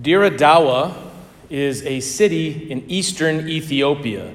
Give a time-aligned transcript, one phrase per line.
[0.00, 0.94] Dire Dawa
[1.50, 4.32] is a city in eastern Ethiopia,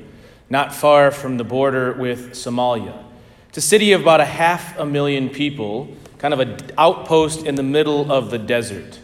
[0.52, 3.04] not far from the border with Somalia.
[3.50, 5.88] It's a city of about a half a million people,
[6.20, 9.00] kind of an outpost in the middle of the desert.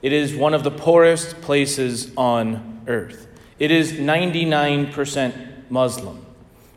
[0.00, 3.26] It is one of the poorest places on earth.
[3.58, 6.24] It is 99% Muslim.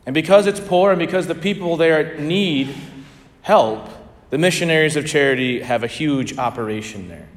[0.06, 2.74] And because it's poor and because the people there need
[3.42, 3.88] help,
[4.30, 7.29] the missionaries of charity have a huge operation there.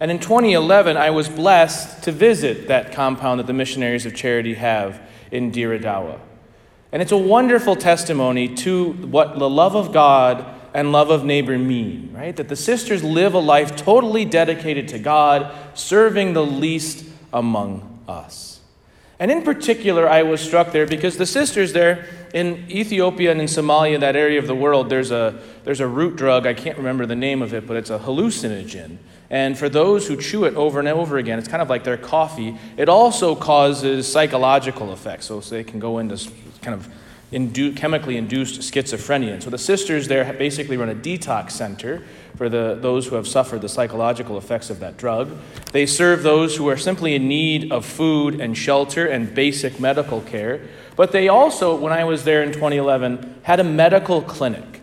[0.00, 4.54] And in 2011, I was blessed to visit that compound that the missionaries of charity
[4.54, 5.00] have
[5.32, 6.20] in Dire Dawa.
[6.92, 11.58] And it's a wonderful testimony to what the love of God and love of neighbor
[11.58, 12.34] mean, right?
[12.36, 18.57] That the sisters live a life totally dedicated to God, serving the least among us.
[19.20, 23.46] And in particular, I was struck there because the sisters there in Ethiopia and in
[23.46, 27.04] Somalia, that area of the world, there's a, there's a root drug, I can't remember
[27.04, 28.98] the name of it, but it's a hallucinogen.
[29.30, 31.96] And for those who chew it over and over again, it's kind of like their
[31.96, 32.56] coffee.
[32.76, 36.30] It also causes psychological effects, so they can go into
[36.62, 36.88] kind of
[37.32, 39.34] indu- chemically induced schizophrenia.
[39.34, 42.02] And so the sisters there basically run a detox center
[42.36, 45.36] for the, those who have suffered the psychological effects of that drug.
[45.72, 50.20] They serve those who are simply in need of food and shelter and basic medical
[50.22, 50.60] care.
[50.96, 54.80] But they also, when I was there in 2011, had a medical clinic.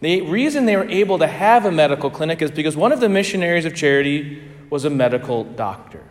[0.00, 3.08] The reason they were able to have a medical clinic is because one of the
[3.08, 6.04] missionaries of charity was a medical doctor.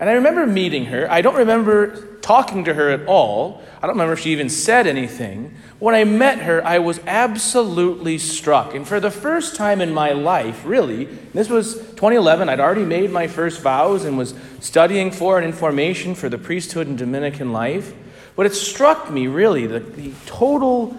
[0.00, 1.10] And I remember meeting her.
[1.10, 3.62] I don't remember talking to her at all.
[3.76, 5.54] I don't remember if she even said anything.
[5.78, 8.74] When I met her, I was absolutely struck.
[8.74, 13.10] And for the first time in my life, really, this was 2011, I'd already made
[13.10, 17.92] my first vows and was studying for and information for the priesthood and Dominican life.
[18.36, 20.96] But it struck me, really, the, the total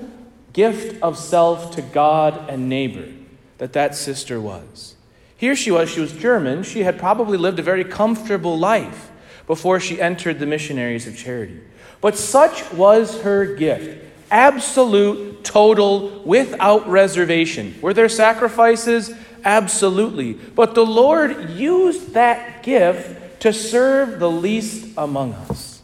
[0.53, 3.07] gift of self to God and neighbor
[3.57, 4.95] that that sister was.
[5.35, 6.61] Here she was, she was German.
[6.61, 9.09] She had probably lived a very comfortable life
[9.47, 11.59] before she entered the missionaries of charity.
[12.01, 17.75] But such was her gift absolute, total, without reservation.
[17.81, 19.13] Were there sacrifices?
[19.43, 20.33] Absolutely.
[20.33, 25.81] But the Lord used that gift to serve the least among us.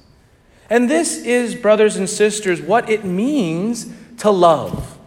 [0.69, 4.97] And this is, brothers and sisters, what it means to love,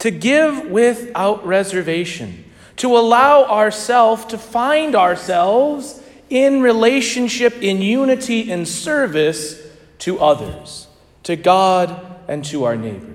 [0.00, 2.44] to give without reservation,
[2.76, 9.60] to allow ourselves to find ourselves in relationship, in unity, in service
[9.98, 10.86] to others,
[11.22, 13.14] to God and to our neighbor.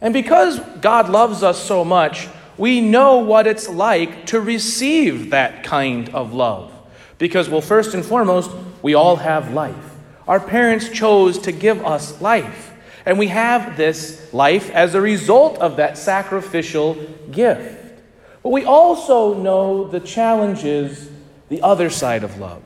[0.00, 5.64] And because God loves us so much, we know what it's like to receive that
[5.64, 6.72] kind of love.
[7.18, 8.50] Because, well, first and foremost,
[8.82, 9.96] we all have life.
[10.28, 12.72] Our parents chose to give us life.
[13.06, 16.94] And we have this life as a result of that sacrificial
[17.30, 18.02] gift.
[18.42, 21.08] But we also know the challenges,
[21.48, 22.62] the other side of love.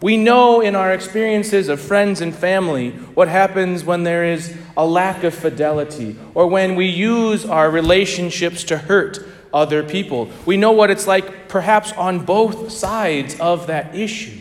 [0.00, 4.86] We know in our experiences of friends and family what happens when there is a
[4.86, 9.18] lack of fidelity or when we use our relationships to hurt
[9.52, 10.28] other people.
[10.44, 14.40] We know what it's like perhaps on both sides of that issue.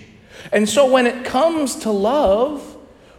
[0.52, 2.78] And so when it comes to love,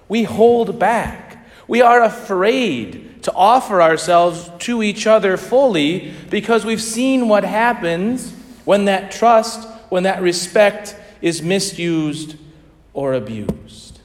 [0.09, 1.47] we hold back.
[1.67, 8.33] We are afraid to offer ourselves to each other fully because we've seen what happens
[8.67, 12.37] when that trust, when that respect is misused
[12.93, 14.01] or abused.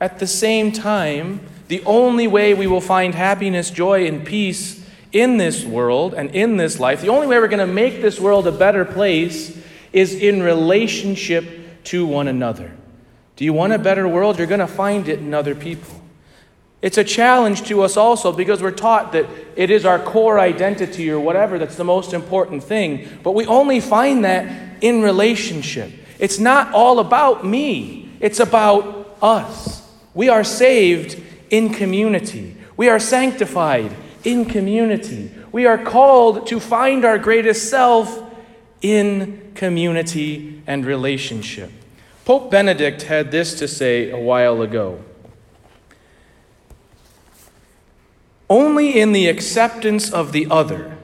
[0.00, 5.38] At the same time, the only way we will find happiness, joy, and peace in
[5.38, 8.46] this world and in this life, the only way we're going to make this world
[8.46, 9.56] a better place
[9.92, 12.76] is in relationship to one another.
[13.36, 14.38] Do you want a better world?
[14.38, 16.02] You're going to find it in other people.
[16.82, 19.26] It's a challenge to us also because we're taught that
[19.56, 23.08] it is our core identity or whatever that's the most important thing.
[23.22, 25.90] But we only find that in relationship.
[26.18, 29.88] It's not all about me, it's about us.
[30.14, 33.92] We are saved in community, we are sanctified
[34.26, 35.30] in community.
[35.52, 38.22] We are called to find our greatest self
[38.82, 41.70] in community and relationship.
[42.24, 45.00] Pope Benedict had this to say a while ago
[48.48, 50.96] Only in the acceptance of the other,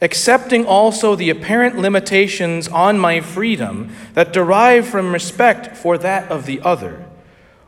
[0.00, 6.46] accepting also the apparent limitations on my freedom that derive from respect for that of
[6.46, 7.04] the other,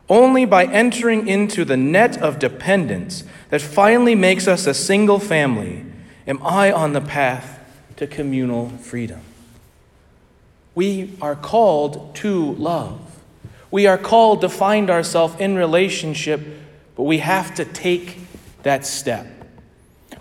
[0.09, 5.85] only by entering into the net of dependence that finally makes us a single family,
[6.27, 7.59] am I on the path
[8.01, 9.21] to communal freedom.
[10.73, 12.99] We are called to love.
[13.69, 16.41] We are called to find ourselves in relationship,
[16.95, 18.17] but we have to take
[18.63, 19.27] that step.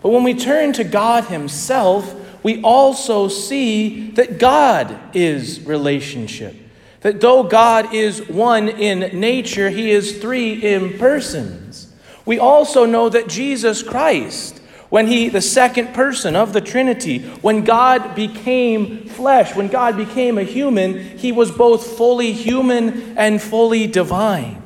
[0.02, 6.56] But when we turn to God Himself, we also see that God is relationship.
[7.02, 11.92] That though God is one in nature, he is three in persons.
[12.26, 14.60] We also know that Jesus Christ,
[14.90, 20.36] when he, the second person of the Trinity, when God became flesh, when God became
[20.36, 24.62] a human, he was both fully human and fully divine.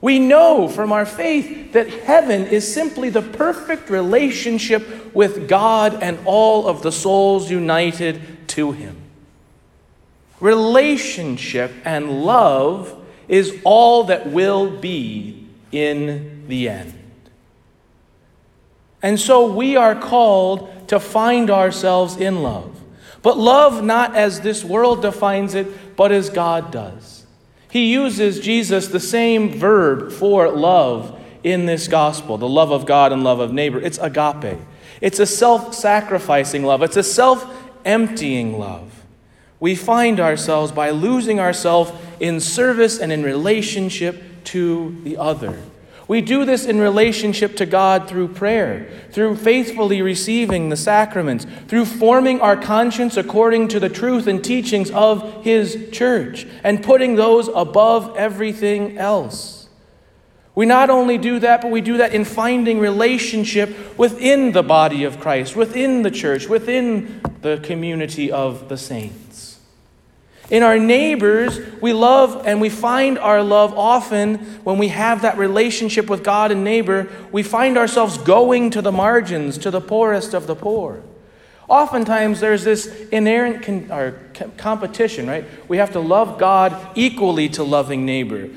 [0.00, 6.18] We know from our faith that heaven is simply the perfect relationship with God and
[6.24, 8.96] all of the souls united to him.
[10.38, 16.92] Relationship and love is all that will be in the end.
[19.02, 22.80] And so we are called to find ourselves in love.
[23.22, 27.25] But love not as this world defines it, but as God does.
[27.76, 33.12] He uses Jesus the same verb for love in this gospel the love of God
[33.12, 33.78] and love of neighbor.
[33.78, 34.58] It's agape.
[35.02, 37.46] It's a self sacrificing love, it's a self
[37.84, 38.96] emptying love
[39.60, 45.58] we find ourselves by losing ourselves in service and in relationship to the other.
[46.08, 51.86] We do this in relationship to God through prayer, through faithfully receiving the sacraments, through
[51.86, 57.48] forming our conscience according to the truth and teachings of His church, and putting those
[57.48, 59.68] above everything else.
[60.54, 65.04] We not only do that, but we do that in finding relationship within the body
[65.04, 69.25] of Christ, within the church, within the community of the saints.
[70.48, 75.38] In our neighbors, we love and we find our love often when we have that
[75.38, 77.08] relationship with God and neighbor.
[77.32, 81.02] We find ourselves going to the margins, to the poorest of the poor.
[81.68, 85.44] Oftentimes, there's this inherent con- competition, right?
[85.68, 88.48] We have to love God equally to loving neighbor.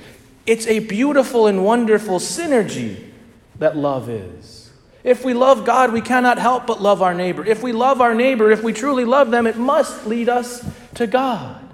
[0.45, 3.09] It's a beautiful and wonderful synergy
[3.57, 4.69] that love is.
[5.03, 7.43] If we love God, we cannot help but love our neighbor.
[7.43, 10.63] If we love our neighbor, if we truly love them, it must lead us
[10.95, 11.68] to God.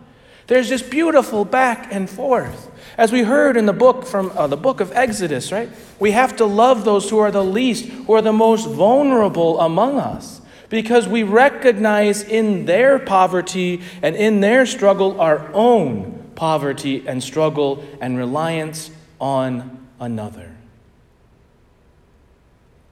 [0.47, 2.71] There's this beautiful back and forth.
[2.97, 5.69] As we heard in the book from uh, the book of Exodus, right?
[5.99, 9.99] We have to love those who are the least, who are the most vulnerable among
[9.99, 17.23] us, because we recognize in their poverty and in their struggle our own poverty and
[17.23, 20.51] struggle and reliance on another.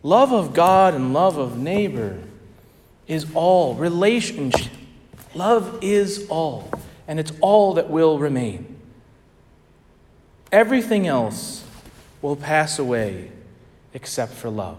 [0.02, 2.20] Love of God and love of neighbor
[3.08, 4.72] is all relationship.
[5.34, 6.70] Love is all
[7.08, 8.80] and it's all that will remain.
[10.52, 11.66] Everything else
[12.22, 13.32] will pass away
[13.94, 14.78] except for love.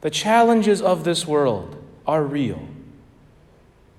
[0.00, 2.68] The challenges of this world are real.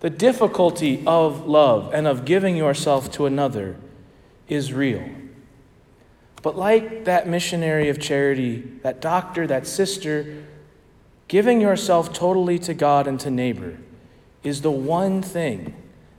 [0.01, 3.75] The difficulty of love and of giving yourself to another
[4.47, 5.03] is real.
[6.43, 10.43] But like that missionary of charity, that doctor, that sister,
[11.27, 13.79] giving yourself totally to God and to neighbor
[14.43, 15.73] is the one thing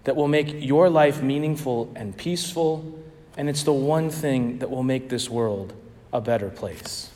[0.06, 2.97] that will make your life meaningful and peaceful,
[3.37, 5.75] and it's the one thing that will make this world
[6.12, 7.11] a better place.